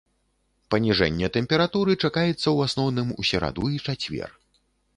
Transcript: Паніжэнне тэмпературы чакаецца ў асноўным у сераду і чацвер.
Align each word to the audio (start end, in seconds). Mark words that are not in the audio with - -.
Паніжэнне 0.73 1.29
тэмпературы 1.35 1.95
чакаецца 2.03 2.33
ў 2.37 2.57
асноўным 2.69 3.07
у 3.19 3.29
сераду 3.33 3.65
і 3.77 3.81
чацвер. 3.85 4.29